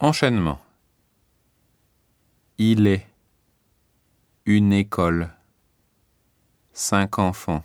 Enchaînement. 0.00 0.60
Il 2.56 2.86
est. 2.86 3.04
Une 4.46 4.72
école. 4.72 5.30
Cinq 6.72 7.18
enfants. 7.18 7.64